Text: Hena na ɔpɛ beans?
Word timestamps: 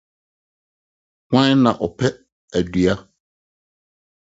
Hena 1.31 1.55
na 1.63 1.71
ɔpɛ 1.85 2.07
beans? 2.71 3.01